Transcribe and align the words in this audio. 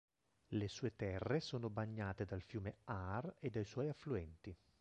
Le 0.47 0.67
sue 0.67 0.95
terre 0.95 1.39
sono 1.41 1.69
bagnate 1.69 2.25
dal 2.25 2.41
fiume 2.41 2.77
Aar 2.85 3.35
e 3.39 3.51
dai 3.51 3.65
suoi 3.65 3.87
affluenti. 3.87 4.51